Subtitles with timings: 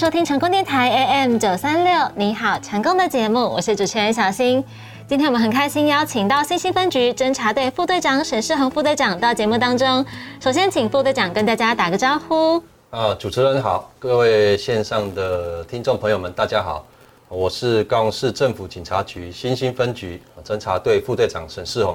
[0.00, 4.64] 收听成功电台 AM 九三六，你好，成功的节目，我是主持人小新。
[5.06, 10.02] 今天我们很开心邀请到新兴分局侦查队副队长沈世宏副队长到节目当中。
[10.40, 12.56] 首先，请副队长跟大家打个招呼。
[12.88, 16.86] 啊，主持人好，各位线上的听众朋友们，大家好，
[17.28, 21.94] 我是高雄市政府警察局新兴分局侦查队副队长沈世宏。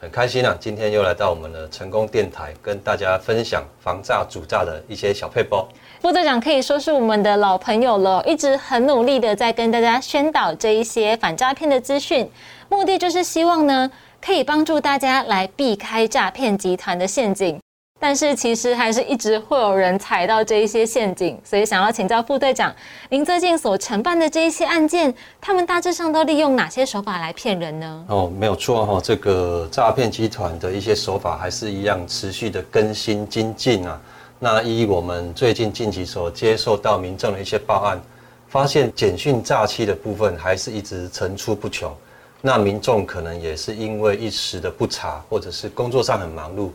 [0.00, 5.68] 很开心啊，今天又来到我们的成功电台，跟大家分享防诈主诈的一些小配包。
[6.04, 12.30] 副队长可以说是我们的老朋友了，一直很努力的在跟大家宣导这一些反诈骗的资讯，
[12.68, 13.90] 目的就是希望呢，
[14.20, 17.58] 可以帮助大家来避开诈骗集团的陷阱。
[17.98, 22.70] 但是其实还是一直会有人踩到这一些陷阱，所以想要请教副队长，
[23.08, 28.04] 您最近所承办的这一些案件，他们大致上都利用哪些手法来骗人呢？
[28.10, 33.98] 哦，没有错哈，这个诈骗集团的一些手法还是一样持续的更新精进啊。
[34.38, 38.00] 那依我们最近近期所接受到民众的一些报案，
[38.48, 41.94] 发现简讯诈欺的部分还是一直层出不穷。
[42.42, 46.68] 那民众可能也是因为一时的不查，或者是工作上很忙碌。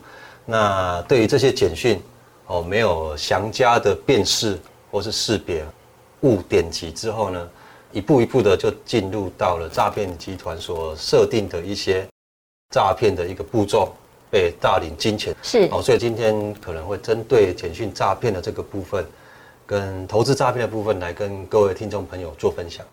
[0.46, 2.02] 那对于这些简讯，
[2.48, 4.58] 哦，没有详加的辨识
[4.90, 5.64] 或是识别，
[6.22, 7.50] 误点击之后呢，
[7.92, 12.08] 一步一步的就进入到了诈骗集团所设定的一些
[12.74, 13.94] 诈骗的一个步骤，
[14.30, 15.36] 被大领金钱。
[15.42, 19.06] 是哦，所以今天可能会针对简讯诈骗的这个部分，
[19.66, 22.86] 跟投资诈骗的部分来跟各位听众朋友做分享。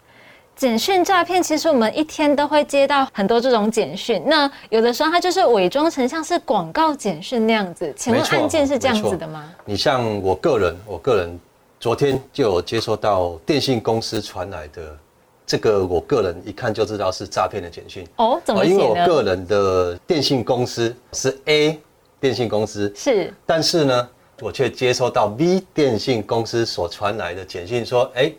[0.54, 4.22] 简讯诈骗，其实我们一天都会接到很多这种简讯。
[4.24, 7.92] 那有的时候它就是伪装成像是广告简讯那样子。
[7.94, 9.52] 请问案件是这样子的吗？
[9.66, 11.38] 你像我个人，我个人
[11.78, 14.96] 昨天就有接收到电信公司传来的
[15.46, 18.06] 这个，我个人一看就知道是诈骗的简讯。
[18.16, 21.78] 哦，怎么因为我个人的电信公司是 A
[22.18, 24.08] 电信公司，是，但是呢，
[24.40, 28.32] 我却接收到 B 电信公司所传来的简讯，说：“哎，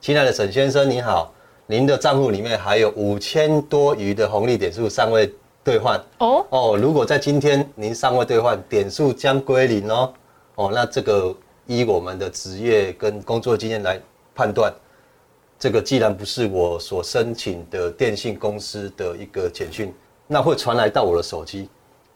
[0.00, 1.32] 亲爱的沈先生，你好。”
[1.64, 5.32] 您的账户里面还有五千多余的红利点数尚未
[5.64, 5.98] 兑换。
[6.18, 6.44] 哦？
[6.50, 10.12] 哦，如果在今天您尚未兑换，点数将归零哦。
[10.56, 11.34] 哦，那这个
[11.66, 13.98] 依我们的职业跟工作经验来
[14.34, 14.70] 判断，
[15.62, 19.94] 这个既然不是我所申请的电信公司的一个简讯，
[20.26, 21.68] 那会传来到我的手机，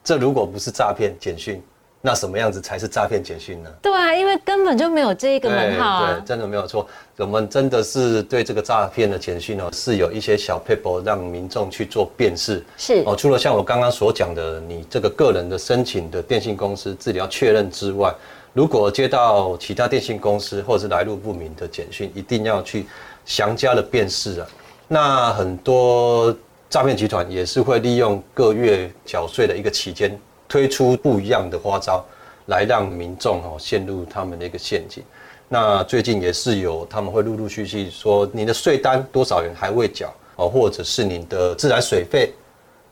[0.03, 1.62] 这如果不是诈骗简讯。
[2.03, 3.71] 那什么样子才是诈骗简讯呢？
[3.81, 6.15] 对啊，因为根本就没有这一个门号啊。
[6.15, 6.87] 对，真的没有错。
[7.17, 12.65] 我们真的是对这个诈骗的简讯呢，是有一些小 paper 让民众去做辨识。
[12.77, 18.13] 是哦，除了像我刚刚所讲的，你这个个人的申请的电信公司自己要确认之外，
[18.56, 22.87] 如果接到其他电信公司或者是来路不明的简讯，一定要去
[23.27, 24.47] 详加的辨识啊。
[24.89, 26.34] 那很多
[26.71, 30.19] 诈骗集团也是会利用个月缴税的一个期间。
[30.49, 32.03] 推出不一样的花招，
[32.47, 35.05] 来让民众哦陷入他们的一个陷阱。
[35.49, 42.33] 那最近也是有他们会陆陆续续说，你的税单多少元还未缴哦，或者是你的自来水费、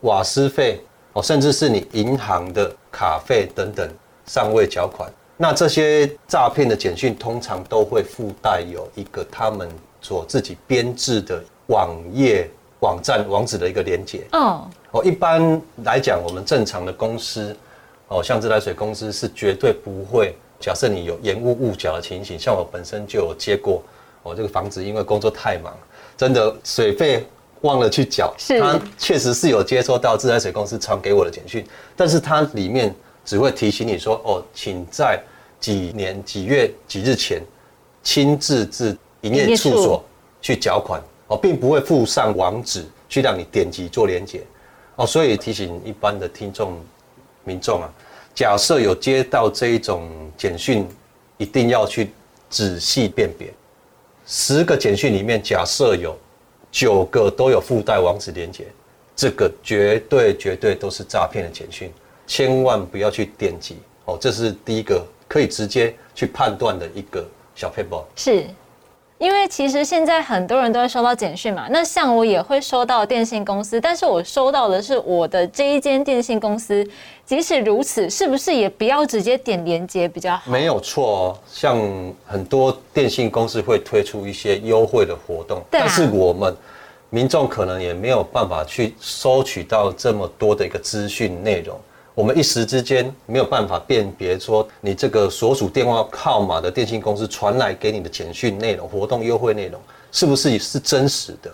[0.01, 0.79] 瓦斯费
[1.13, 3.89] 哦，甚至是你银行的卡费等等
[4.27, 5.11] 尚未缴款。
[5.37, 9.69] 那这些诈骗的简讯通常都会附带有一个他们
[10.01, 12.49] 所自己编制的网页。
[12.81, 17.55] 网站网址的一个连接哦哦，一般来讲，我们正常的公司
[18.09, 20.35] 哦，像自来水公司是绝对不会。
[20.59, 23.81] 假设你有延误误缴的情形，像我本身就有接过，
[24.21, 25.75] 我这个房子因为工作太忙，
[26.15, 27.25] 真的水费
[27.61, 32.93] 忘了去缴，他确实是有接收到自来水公司传给我的简讯，但是它里面
[33.25, 35.21] 只会提醒你说哦，请在
[35.59, 37.41] 几年几月几日前
[38.01, 40.05] 亲自至营业处所
[40.41, 41.01] 去缴款。
[41.27, 44.43] 哦，并不会附上网址去让你点击做连接，
[44.95, 46.79] 哦，所以提醒一般的听众、
[47.43, 47.89] 民众啊，
[48.35, 50.07] 假设有接到这一种
[50.37, 50.87] 简讯，
[51.37, 52.11] 一定要去
[52.47, 53.51] 仔细辨别。
[54.27, 56.15] 十个简讯里面，假设有
[56.71, 58.67] 九个都有附带网址连接，
[59.15, 61.91] 这个绝对绝对都是诈骗的简讯，
[62.27, 63.77] 千万不要去点击。
[64.05, 67.25] 哦，这是第一个可以直接去判断的一个
[67.55, 68.03] 小 paper。
[68.15, 68.45] 是。
[69.17, 76.85] 因为其实现在很多人都会收到简讯嘛，那像我也会收到电信公司，但是我收到的是我的这一间电信公司。
[77.25, 80.51] 即使如此，是不是也不要直接点连接比较好？
[80.51, 81.79] 没有错哦，像
[82.25, 86.53] 很多电信公司会推出一些优惠的活动，但是我们
[87.09, 91.79] 民众可能也没有办法去收取到这么多的一个资讯内容。
[92.15, 99.81] 我们一时之间没有办法辨别说你这个所属电话号码的电信公司传来给你的简讯内容、活动优惠内容
[100.13, 101.53] 是不是是真实的？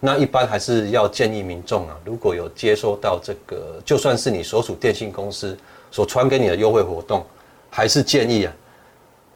[0.00, 5.54] 那一般还是要建议民众啊，如果有接收到这个，就算是你所属电信公司
[5.90, 7.22] 所传给你的优惠活动，
[7.68, 8.52] 还是建议啊，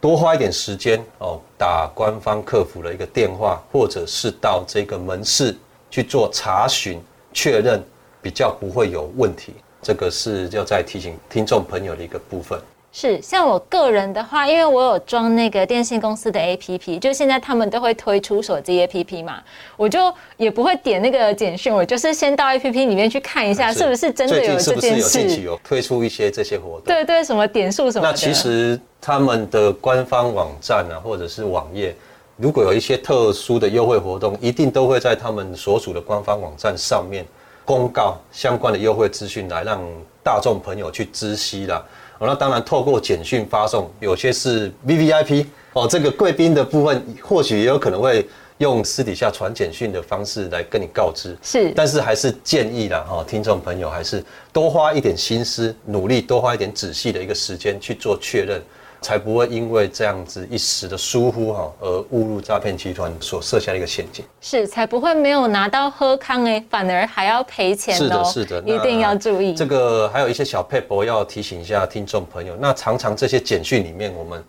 [0.01, 5.55] 多花一点时间哦，打官方客服的一个电话，或者是到这个门市
[5.91, 6.99] 去做查询
[7.35, 7.83] 确认，
[8.23, 9.53] 比较不会有问题。
[9.83, 12.59] 这个是要再提醒听众朋友的一个部分。
[12.95, 19.43] 是，像我个人的话，因为我有装那个电信公司的 APP，就现在他们都会推出手机 APP 嘛，
[19.79, 25.41] 我就也不会点那个简讯，我就是先到 APP 里面去看一下，是不是真的有这件事。
[25.41, 26.83] 有有推出一些这些活动？
[26.85, 28.11] 对对，什么点数什么的。
[28.11, 31.97] 那其实他们的官方网站啊，或者是网页，
[32.37, 37.25] 如果有一些特殊的优惠活动，一定都会在他们所属的官方网站上面
[37.73, 39.81] 公告相关的优惠资讯，来让
[40.23, 41.83] 大众朋友去知悉啦。
[42.19, 48.29] 哦那当然，透过简讯发送，有些是 V V I P 哦，这个贵宾的部分，或许也有可能会
[48.59, 51.35] 用私底下传简讯的方式来跟你告知。
[51.43, 54.23] 是，但是还是建议啦，哈，听众朋友还是
[54.53, 58.63] 多花一点心思，努力多花一点仔细的一个时间去做确认。
[59.03, 64.25] 才不会因为这样子一时的疏忽哈，而误入诈骗集团所设下的一个陷阱。
[64.41, 69.53] 是，才不会没有拿到喝康哎，反而还要赔钱是的，是的，一定要注意。
[69.55, 72.55] 这个还有一些小配博要提醒一下听众朋友。
[72.61, 74.43] 那常常这些简讯里面，我们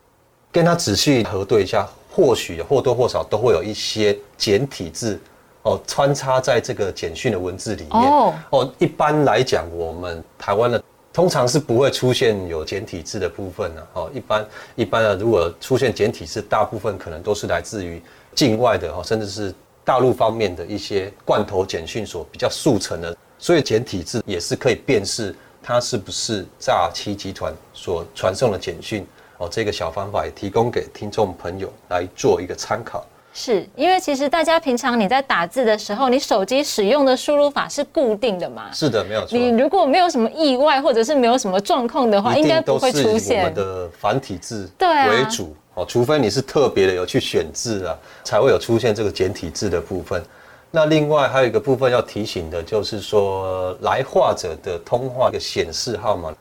[0.51, 5.19] 跟他仔细核对一下，或许或多或少都会有一些简体字
[5.63, 8.01] 哦穿插在这个简讯的文字里面。
[8.01, 10.81] 哦哦，一般来讲，我们台湾的。
[11.13, 14.09] 通常是不会出现有简体字的部分的哦。
[14.11, 18.01] 一般一般的，如果出现简体字，大部分可能都是来自于
[18.33, 19.53] 境外的哦，甚至是
[19.85, 23.15] 大陆方面的一些罐头简讯所比较速成的。
[23.37, 29.05] 所以简体字也是可以辨识它是不是诈欺集团所传送的简讯
[29.37, 29.47] 哦。
[29.47, 33.05] 这个小方法也提供给听众朋友来做一个参考。
[33.33, 38.71] 是因为其实大家平常你在打字的时候，你手机使用的输入法是固定的嘛？
[38.71, 39.35] 是的，没有错。
[39.35, 43.39] 你如果没有什么意外，或者是没有什么状况的话，应该不会出现。
[43.39, 50.23] 我们的繁体字为主哦，除非你是特别的有去选字啊，才会有出现这个简体字的部分。
[50.69, 56.31] 那另外还有一个部分要提醒的，就是说来话者的通话的显示号码，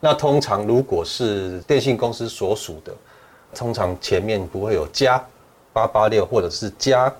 [0.00, 2.92] 那通常如果是电信公司所属的，
[3.54, 5.22] 通常前面不会有加。
[5.78, 7.12] 八八六或者是加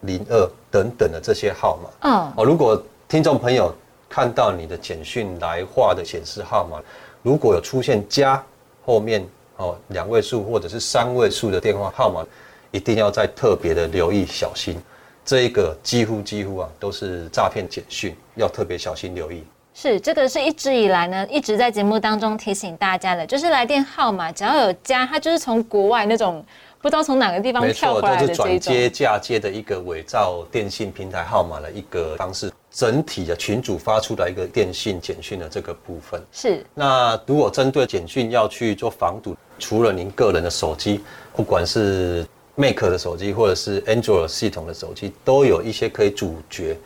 [0.00, 3.74] 零二等等的这些号码，嗯，哦，如果听众朋友
[4.08, 6.80] 看到你的简讯来话的显示号码，
[7.22, 8.42] 如果有出现加
[8.86, 9.22] 后面
[9.56, 12.24] 哦两位数或者是三位数的电话号码，
[12.70, 14.80] 一定要再特别的留意小心，
[15.22, 19.44] 这一个几乎几乎啊都是诈骗简讯，要特别小心留意。
[19.74, 26.42] 是这个是一直以来呢一直在节目当中提醒大家的，就是来电号码只要有加，它就是从国外那种。
[26.80, 36.64] 不知道从哪个地方跳回来的这种，转接嫁接的一个伪造电信平台号码的一个方式，整体的群主发出来一个电信简讯的这个部分是。
[36.74, 41.00] 那如果针对简讯要去做防堵，除了您个人的手机，
[41.34, 46.76] 不管是 Mac 的手机或者是 Android 系统的手机，都有一些可以阻绝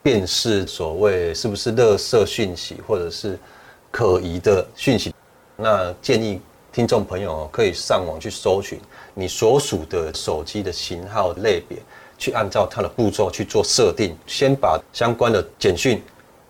[0.00, 3.36] 辨识所谓是不是垃圾讯息或者是
[3.90, 5.12] 可疑的讯息。
[5.56, 6.40] 那建议
[6.72, 8.78] 听众朋友可以上网去搜寻。
[9.14, 11.76] 你所属的手机的型号类别，
[12.16, 16.00] 去按照它的步骤去做设定，先把相关的简讯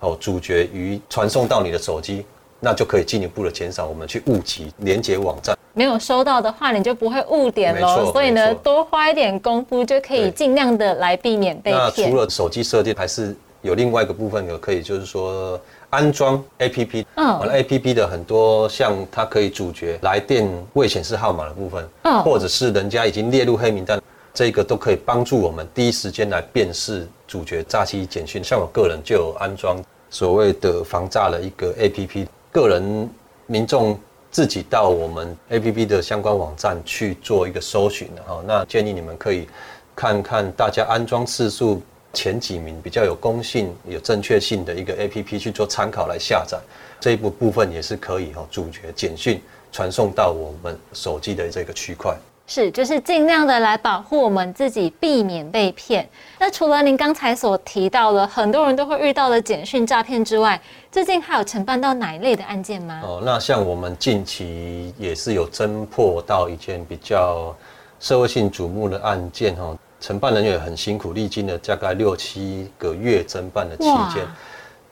[0.01, 2.27] 哦主角于传送到你的手机，
[2.61, 5.57] 那就可以进一步的减少我们去误击连接网站。
[5.73, 8.13] 没有收到的话，你就不会误点喽。
[8.13, 12.11] 所以呢，多花一点功夫就可以尽量的来避免被骗。
[12.11, 15.59] 除了手机设定，还是有另外一个部分有可以，就是说。
[15.91, 24.01] 安装 A P P，嗯，完了 A P P 的很多像它可以主角来电未显示号码的部分，嗯，或者是人家已经列入黑名单，
[24.33, 28.43] 这个都可以帮助我们第一时间来辨识主角诈欺简讯。
[28.43, 33.11] 像我个人就有安装所谓的防诈的一个 A P P，个人
[33.47, 33.99] 民众
[34.31, 39.49] 自己到我们 A P P 的相关网站去做一个搜寻的哈，那建议你们可以
[39.97, 41.83] 看看大家安装次数。
[42.13, 46.59] 前几名比较有公信、有正确性的一个 A P P 去做参考来下载，
[46.99, 49.41] 这一部部分也是可以哈，主角简讯
[49.71, 52.17] 传送到我们手机的这个区块。
[52.49, 56.09] 是，就是尽量的来保护我们自己，避免被骗。
[56.37, 63.01] 那除了您刚才所提到的很多人都会遇到的简讯诈骗之外，最近还有承办到哪一类的案件吗？
[63.05, 67.55] 哦，那像我们近期也是有侦破到一件比较
[68.01, 69.79] 社会性瞩目的案件哈。
[70.01, 74.27] 承办人员很辛苦，历经了大概六七个月侦办的期间，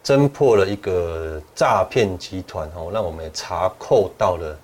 [0.05, 4.57] 侦破了一个诈骗集团哦，让我们查扣到了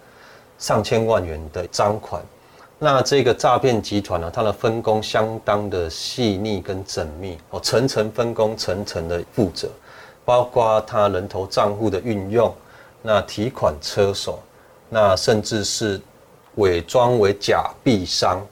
[0.59, 2.23] 上千万元的赃款。
[2.79, 9.69] 那这个诈骗集团呢，它的分工相当的细腻跟缜密哦，层层分工，层层的负责，
[10.25, 12.55] 包括他人头账户的运用，
[13.01, 14.39] 那提款车手，
[14.91, 15.99] 那甚至是
[16.57, 18.45] 伪装为假币商，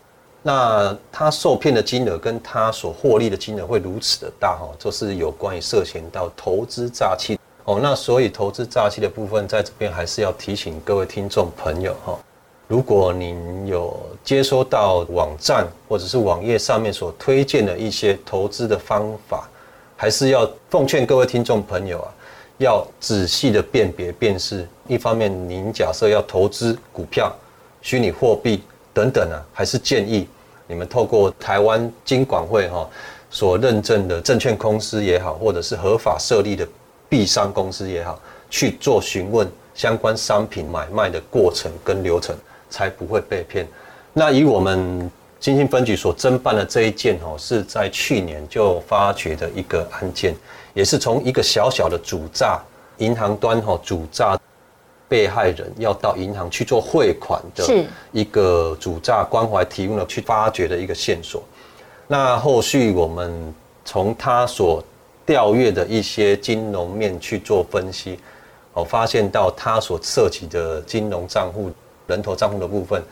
[0.44, 7.78] 那他受骗的金额跟他所获利的金额会如此的大哈，就是有关于涉嫌到投资诈欺哦。
[7.80, 12.18] 那所以投资诈欺的部分，在这边还是要提醒各位听众朋友哈，
[12.66, 19.48] 如果您有接收到网站或者是网页上面所推荐的一些投资的方法，
[19.96, 22.12] 还是要奉劝各位听众朋友啊，
[22.58, 24.68] 要仔细的辨别辨识。
[24.88, 27.32] 一方面，您假设要投资股票、
[27.80, 28.60] 虚拟货币。
[28.94, 30.28] 等等啊，还是建议
[30.66, 32.88] 你们透过台湾金管会哈
[33.30, 36.66] 所认证的证券公司也好，或者是合法设立的
[37.08, 38.20] 币商公司也好，
[38.50, 42.36] 去做询问相关商品买卖的过程跟流程，
[42.70, 43.66] 才不会被骗。
[44.12, 50.34] 那以我们金星分局所侦办的这一件哦，是在去年就发掘的一个案件，
[50.74, 52.60] 也是从一个小小的主诈
[52.98, 54.38] 银行端哈主诈。
[55.12, 61.42] 被害人要到银行去做汇款的一个主诈关怀提供了去发掘的一个线索。
[62.06, 63.54] 那后续我们
[63.84, 64.82] 从他所
[65.26, 68.18] 调阅的一些金融面去做分析，
[68.72, 71.70] 哦，发现到他所涉及的金融账户、
[72.06, 73.02] 人头账户的部分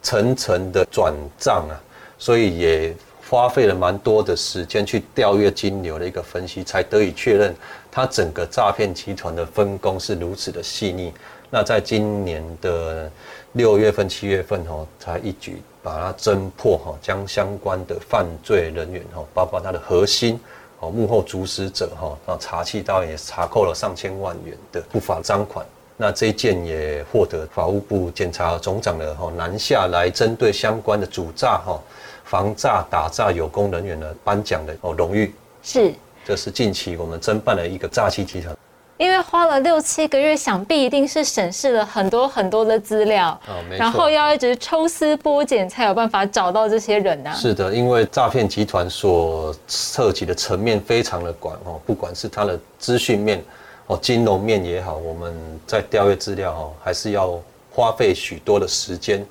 [0.00, 1.74] 层层的转账啊，
[2.18, 2.94] 所以也
[3.28, 7.54] 花费了蛮多的时间去调阅金流的一个分析，才得以确认
[7.90, 11.12] 他整个诈骗集团的分工是如此的细腻。
[11.50, 13.10] 那在今年的
[13.52, 20.38] 六月份、七月份哦，才一举把它侦破哈，将相关的犯罪人员哈，包括他的核心
[20.80, 25.64] 哦幕后主使者哈，那查缉到也查扣了上千万元的不法赃款。
[25.96, 31.80] 那这一件也获得法务部检察总长的哈南下来针对相关的主诈哈、
[32.28, 35.34] 防诈打诈有功人员的颁奖的哦荣誉。
[35.62, 35.94] 是，
[36.26, 38.54] 这是近期我们侦办的一个诈欺集团。
[38.98, 43.40] 因为花了六七个月，想必一定是审视了很多很多的资料，
[43.78, 47.32] 然后要一直抽丝剥茧，才有办法找到这些人啊。
[47.32, 53.42] 是的，因为诈骗集团所涉及的层面非常的广哦，不管是它的资讯面
[53.86, 55.34] 哦、金融面也好，我们
[55.66, 57.40] 在调阅资料哦，还是要
[57.72, 59.24] 花费许多的时间。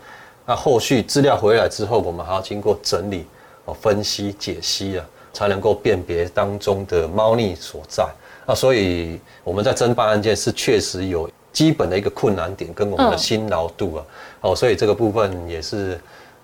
[0.48, 3.28] 那后续资料回来之后，我们还要经过整理
[3.66, 8.08] 哦、分析、解析啊，才能够辨别当中的猫腻所在。
[8.46, 14.06] 那所以我们在侦办案件是确实有基本的一个困难点跟我们的辛劳度啊，
[14.40, 16.00] 哦，所以这个部分也是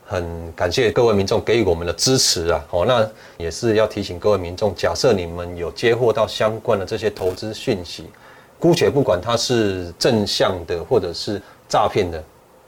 [0.06, 3.08] 很感谢各位民众给予我们的支持啊，哦，那
[3.38, 8.10] 也是要提醒各位民众，假设你们有接获到相关的这些投资讯息，
[8.60, 12.22] 姑且不管它是正向的或者是诈骗的，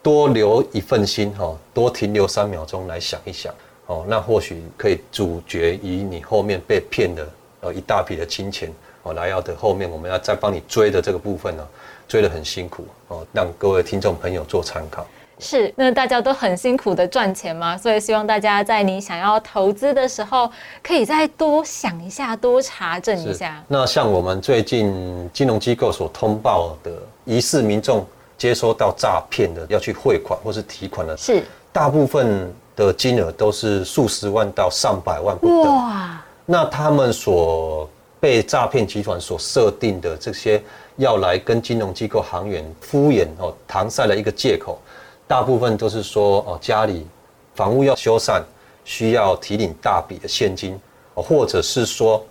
[0.05, 3.51] 多留一份心哈，多停留三秒钟来想一想，
[3.87, 7.27] 哦，那或许可以阻绝于你后面被骗的
[7.61, 8.71] 呃一大笔的金钱。
[9.01, 11.67] 哦，来要的后面我们要再帮你追的这个部分呢，
[12.07, 15.03] 追得很辛苦哦，让各位听众朋友做参考。
[15.39, 20.47] 是，那大家都很辛苦的赚钱嘛，所以希望大家在你想要投资的时候，
[20.83, 23.59] 可以再多想一下，多查证一下。
[23.67, 26.91] 那像我们最近金融机构所通报的
[27.25, 28.05] 疑似民众
[28.45, 31.43] 接收到诈骗的要去汇款或是提款的，是。
[31.73, 35.73] 大部分的金额都是数十万到上百万不等。
[35.73, 40.61] 哇，那他们所被诈骗集团所设定的这些
[40.97, 44.79] 要来跟金融机构行员敷衍哦搪塞的一个借口，
[45.27, 47.07] 大部分都是说哦家里
[47.55, 48.43] 房屋要修缮，
[48.83, 50.79] 需要提领大笔的现金，
[51.15, 52.23] 或者是说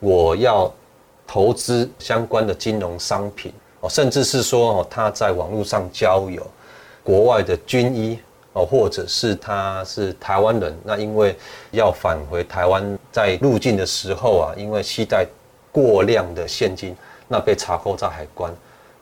[0.00, 0.70] 我要
[1.24, 6.46] 投资相关的金融商品哦，甚至是说哦他在网络上交友
[7.04, 8.18] 国外的军医
[8.52, 11.36] 哦，或者是他是台湾人，那因为
[11.72, 15.26] 要返回台湾，在入境的时候啊，因为携带
[15.72, 16.94] 过量的现金，
[17.28, 18.54] 那被查扣在海关，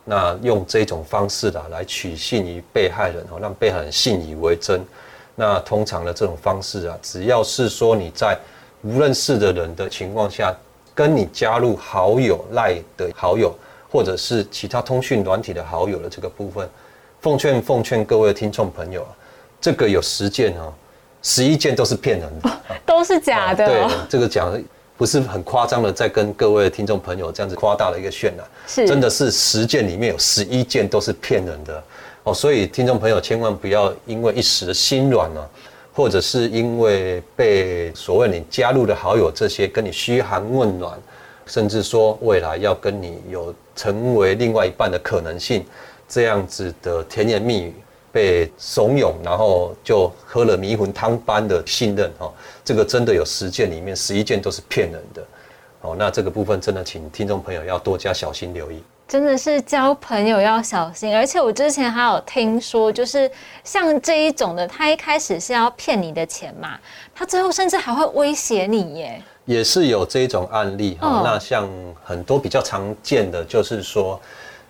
[0.04, 4.80] 那用这种方式啦来取信于被害人哦，让被害人信以为真。
[5.34, 8.38] 那通常的这种方式啊，只要是说你在
[8.82, 10.56] 无认识的人的情况下，
[10.94, 13.52] 跟你加入好友赖的好友，
[13.90, 16.68] 或者是其他通讯软体的好友的这个部分，
[17.20, 19.10] 奉劝奉劝各位听众朋友啊。
[19.60, 20.72] 这个有十件哦，
[21.22, 22.50] 十一件都是骗人的，
[22.86, 23.66] 都是假的。
[23.66, 24.58] 对，这个讲
[24.96, 31.84] 不是很夸张的，在跟各位听众朋友这样子夸大的一个渲染，是真的是十件里面有十一件都是骗人的
[32.22, 32.32] 哦。
[32.32, 35.46] 所以听众朋友千万不要因为一时的心软啊，
[35.92, 40.98] 或者是因为被所谓你加入的好友这些跟你嘘寒问暖，
[41.50, 45.66] 甚至说未来要跟你有成为另外一半的可能性，
[46.08, 47.74] 这样子的甜言蜜语。
[48.12, 52.28] 被怂恿，然后就喝了迷魂汤般的信任哈，
[52.64, 55.24] 这个真的有十件里面十一件都是骗人的，
[55.82, 58.82] 哦，那这个部分真的请听众朋友要多加小心留意。
[59.06, 63.30] 真的是交朋友要小心，而且我之前还有听说，就是
[63.62, 66.76] 像这一种的，他一开始是要骗你的钱嘛，
[67.14, 69.22] 他最后甚至还会威胁你耶。
[69.44, 71.22] 也是有这种案例哈。
[71.24, 71.68] 那像
[72.04, 74.20] 很多比较常见的，就是说，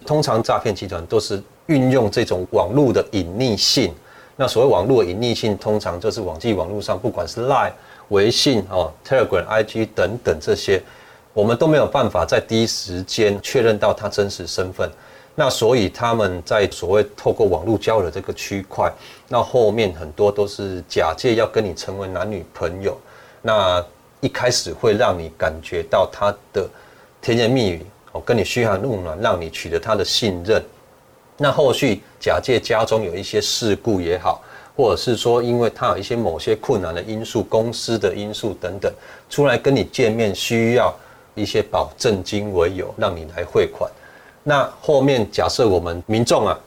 [0.07, 3.95] 通常诈骗集团都是运用这种网络的隐匿性。
[4.37, 7.73] 那所谓网络隐匿性，通常就是网际网络上，不管是 Line、
[8.09, 10.83] 微信哦、Telegram、IG 等等这些。
[11.33, 14.91] 我们都没有办法在第一时间确认到他真实身份，
[15.37, 18.93] 那所以他们在所谓透过网络交流这个区块，
[19.29, 22.99] 那后面很多都是假借要跟你成为男女朋友，
[23.43, 23.81] 那
[24.21, 26.69] 一开始会让你感觉到他的
[27.21, 30.63] 甜言蜜语，哦，跟你嘘寒问暖，让你取得他的信任，
[31.37, 34.43] 那后续假借家中有一些事故也好，
[34.77, 38.93] 或者是说因为他有一些某些困难的因素、公司的因素等等，
[39.29, 40.95] 出来跟你见面需要。
[41.37, 43.91] 一些保证金为由让你来汇款，
[44.43, 46.59] 那后面假设我们民众啊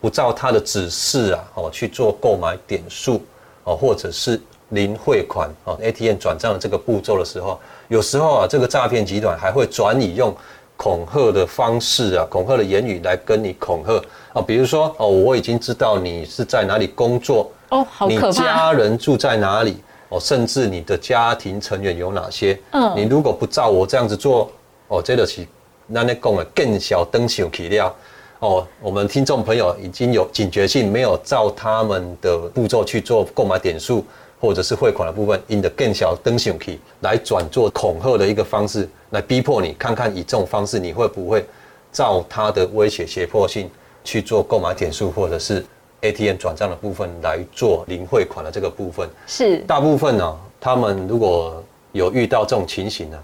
[0.00, 3.22] 不照他的指示啊哦去做购买点数
[3.62, 4.38] 哦或者是
[4.70, 7.58] 零汇款哦 ATM 转账的这个步骤的时候，
[7.88, 10.34] 有时候啊这个诈骗集团还会转以用
[10.76, 13.94] 恐吓的方式啊恐吓的言语来跟你恐吓
[14.32, 19.78] 啊，比如说哦我已经知道你是在哪里工作哦，好可怕，你家人住在哪里？
[20.10, 22.58] 哦，甚至你的家庭成员有哪些？
[22.70, 24.50] 嗯，你如果不照我这样子做，
[24.88, 25.46] 哦，这个是
[25.86, 27.94] 那那讲的更小灯小起料。
[28.38, 34.02] 哦，我们听众朋友已经有警觉性，没有照他们的步骤去做购买点数
[34.40, 41.44] 或者是汇款的部分，因的更小灯小起来转做恐吓的一个方式，来逼迫你看看以这种方式你会不会
[41.92, 43.70] 照他的威胁胁迫性
[44.04, 45.64] 去做购买点数或者是。
[46.00, 53.18] ATM 转账的部分来做零汇款的这个部分是大部分呢，他们如果有遇到这种情形呢，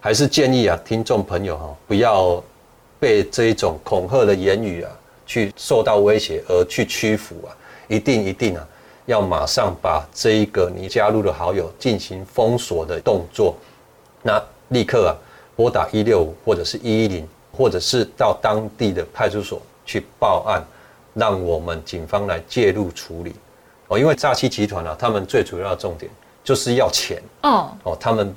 [0.00, 2.42] 还是建议啊，听众朋友哈，不要
[2.98, 4.90] 被这一种恐吓的言语啊，
[5.26, 7.54] 去受到威胁而去屈服啊，
[7.86, 8.66] 一定一定啊，
[9.08, 13.56] 要马上把这一个你加入的好友进行封锁的动作，
[14.22, 15.10] 那立刻啊
[15.56, 20.62] 拨打一六五或者是一一零，或者是到当地的派出所去报案。
[21.14, 23.34] 让我们警方来介入处理
[23.88, 26.08] 哦，因为诈欺集团啊，他们最主要的重点
[26.44, 28.32] 就是要钱哦哦，他们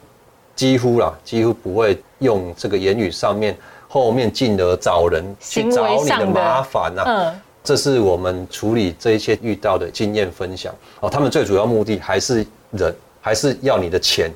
[0.55, 3.55] 几乎啦，几乎不会用这个言语上面
[3.87, 7.03] 后面进而找人去找你的麻烦呐。
[7.05, 11.09] 嗯，这是我们处理这一些遇到的经验分享哦。
[11.09, 14.31] 他们最主要目的还是人，还是要你的钱。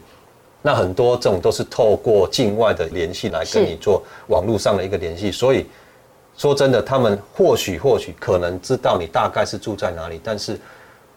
[0.61, 5.65] 那很多这种都是透过境外的联系来跟你做网络上的一个联系，所以。
[6.37, 10.59] 说真的，他们或许或许可能知道你大概是住在哪里，但是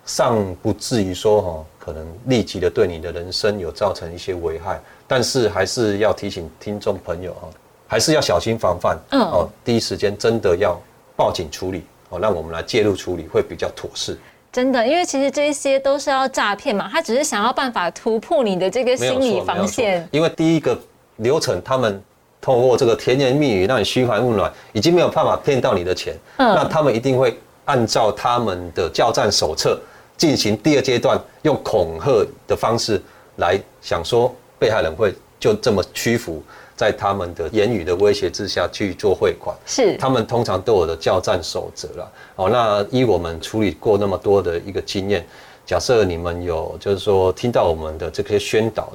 [0.05, 4.81] 尚不至于说哈，可能立即的对你的人生有造成一些危害。
[5.09, 7.49] 但是还是要提醒听众朋友哈，
[7.89, 8.97] 还是要小心防范。
[9.11, 9.21] 嗯。
[9.23, 10.81] 哦，第一时间真的要
[11.17, 14.19] 报警处理哦，让我们来介入处理会比较妥适。
[14.53, 20.09] 真的，因为其实这些都是要诈骗嘛，他只是想要办法突破你的这个心理防线。
[20.11, 20.79] 因为第一个
[21.17, 22.03] 流程他们。
[22.41, 26.17] 透过这个甜言蜜语让你嘘寒问暖，已经没有办法骗到你的钱。
[26.37, 29.79] 嗯，那他们一定会按照他们的教战手册
[30.17, 33.03] 进行第二阶段，用恐吓的方式
[33.37, 36.41] 来想说被害人会就这么屈服
[36.79, 39.55] 在他们的言语的威胁之下去做汇款。
[39.67, 42.13] 是，他们通常都有的叫战守则了。
[42.37, 45.27] 哦，那依我们处理过那么多的一个经验，
[45.67, 48.93] 假设你们有就是说听到我们的这些宣导。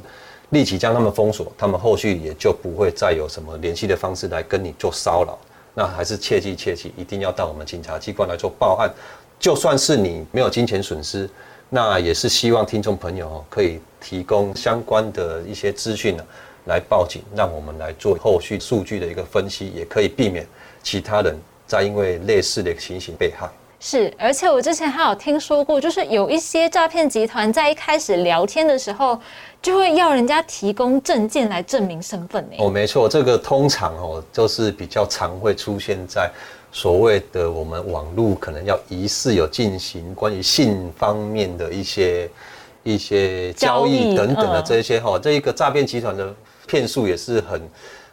[0.50, 5.36] 立即将他们封锁，他们后续也就不会再有什么联系的方式来跟你做骚扰。
[5.74, 8.88] 那还是切记切记，一定要到我们警察机关来做报案。
[9.40, 11.28] 就算是你没有金钱损失，
[11.70, 16.24] 那也是希望听众朋友可以提供相关的一些资讯呢，
[16.66, 20.46] 来报警，让我们来做后续数据的一个分析，也可以避免
[20.82, 21.36] 其他人
[21.68, 23.50] 再因为类似的情形被害。
[23.80, 29.20] 是，而且我之前还有听说过，就是有一些诈骗集团在一开始聊天的时候，
[29.62, 32.56] 就会要人家提供证件来证明身份呢。
[32.60, 36.32] 哦，没错，这个通常哦，就是比较常会出现在
[36.72, 42.30] 所谓的我们网络可能要疑似有进行关于性方面的一些
[42.84, 46.34] 一些交易等等的这些哈，这一个诈骗集团的
[46.68, 47.62] 骗术也是很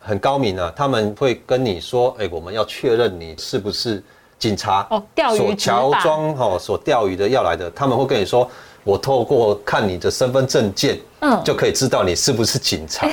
[0.01, 4.03] 很高明啊，他们会跟你说，哎，我们要确认你是不是。
[4.41, 8.51] 警察哦，钓鱼所乔装哈，所钓鱼的要来的，他们会跟你说，
[8.85, 13.07] 我透过看你的身份证件，嗯，就可以知道你是不是警察。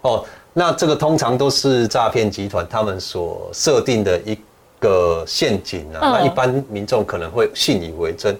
[0.00, 4.34] 哦，那这个通常都是诈骗集团他们所设定的一
[4.78, 6.00] 个陷阱啊。
[6.00, 8.34] 那一般民众可能会信以为真。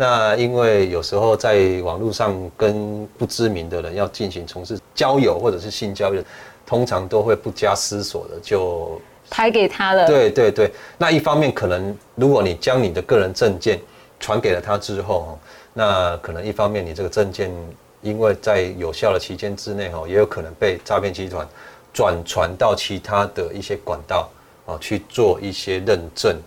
[0.00, 6.24] 那因为有时候在网络上跟不知名的人要进行从事交友或者是性交易，
[6.64, 8.98] 通常都会不加思索的就。
[9.28, 10.06] 拍给他了。
[10.06, 13.78] 对对对，那一方面可能，如果你将你的个人证件
[14.18, 15.38] 传给了他之后，
[15.74, 17.52] 那可能一方面你这个证件，
[18.00, 21.46] 因为在有效的期间之内，哈，也有可能被诈骗集团
[21.92, 24.30] 转传到其他的一些管道，
[24.64, 26.38] 啊，去做一些认证，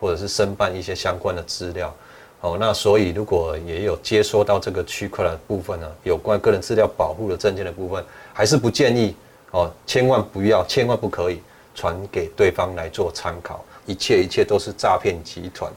[0.00, 1.94] 或者是申办一些相关的资料。
[2.42, 9.14] 哦，那所以如果也有接收到这个区块的部分呢，有关个人资料保护的证件的部分，还是不建议
[9.52, 11.40] 哦，千万不要，千万不可以
[11.74, 15.72] 传给对方来做参考，一切一切都是诈骗集团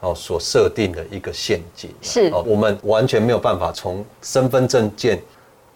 [0.00, 1.90] 哦所设定的一个陷阱。
[2.02, 5.22] 是哦，我们完全没有办法从身份证件。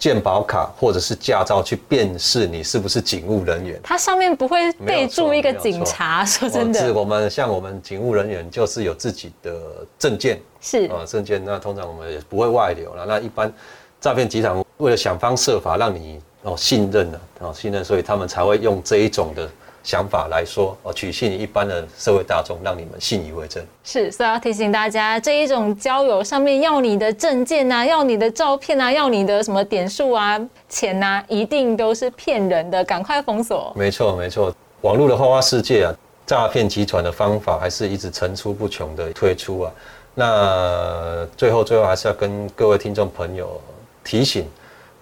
[0.03, 6.25] 健保卡或者是驾照去辨识你是不是警务人员，它上面不会备注一个警察。
[6.25, 9.57] 说真的，是我们像我们警务人员就是有自己的
[10.01, 13.07] 证件，是啊证件，那通常我们也不会外流了。
[13.07, 13.53] 那一般
[14.01, 19.49] 诈骗集团为了想方设法让你哦信任了哦信任，所以他们才会用这一种的。
[19.83, 23.67] 想法来说，哦，取信一般的社会大众，让你们信以为真。
[23.83, 33.73] 是，所以要提醒大家，这一种交友上面要你的证件啊，要你的照片啊，要你的什么点数啊、钱呐，一定都是骗人的，赶快封锁。
[33.77, 39.73] 没错，没错，网络的花花世界啊，诈骗集团的方法还是一直层出不穷的推出啊。
[40.15, 43.61] 那最后，最后还是要跟各位听众朋友
[44.05, 44.47] 提醒，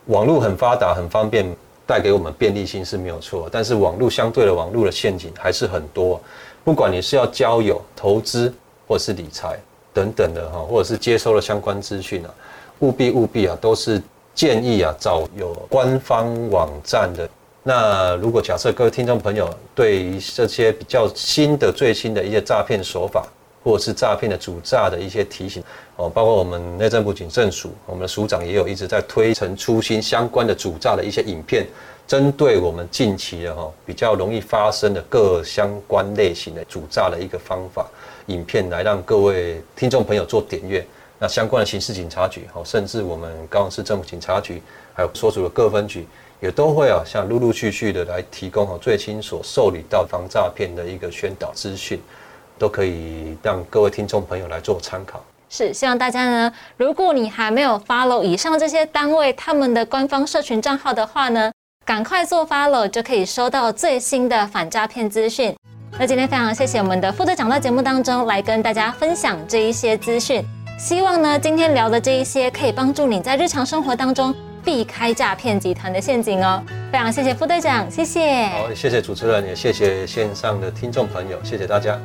[0.06, 1.44] 网络很发达，很方便。
[1.90, 6.20] 带给我们便利性是没有错，但是网络相对的网络的陷阱还是很多。
[6.62, 8.54] 不管你是要交友、投资
[8.86, 9.58] 或是理财
[9.92, 12.30] 等等的哈，或者是接收了相关资讯啊，
[12.78, 14.00] 务必务必啊，都是
[14.36, 17.28] 建议啊找有官方网站的。
[17.64, 23.26] 那如果假设各位听众朋友对于这些比较新的、最新的一些诈骗手法，
[23.62, 25.62] 或者是诈骗的主诈的一些提醒
[25.96, 31.66] 哦，包括我们内政部警政署，我们的署长也有一直在推陈出新相关的主诈的一些影片，
[32.06, 37.86] 针对我们近期的哈比较容易发生的各相关类型的主诈的一个方法
[38.26, 40.86] 影片，来让各位听众朋友做点阅。
[41.18, 44.62] 那相关的刑事警察局哈，甚至我们高雄市政府警察局，
[44.94, 46.06] 还有所属的各分局，
[46.40, 52.00] 也都会啊，像陆陆续续的来提供哈最新所受理到防诈骗的一个宣导资讯。
[52.60, 55.24] 都可以让各位听众朋友来做参考。
[55.48, 61.50] 是，希望大家呢，如果你还没有 follow 以上这些单位他们的官方社群账号的话呢，
[61.86, 65.56] 赶快做 follow 就可以收到最新的反诈骗资讯。
[65.98, 70.44] 那今天非常谢谢我们的副队长到节目当中来跟大家分享这一些资讯，
[70.78, 76.62] 希望呢今天聊的这一些可以帮助你在日常生活当中避开诈骗集团的陷阱哦。
[76.92, 78.46] 非常谢谢副队长，谢谢。
[78.48, 81.98] 好，谢谢主持人，也谢谢线上的听众朋友，谢谢大家。